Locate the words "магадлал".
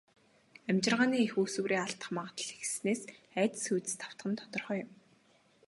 2.15-2.51